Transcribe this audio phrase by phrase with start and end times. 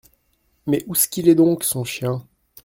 [0.65, 2.27] Mais ousqu’il est donc, son chien?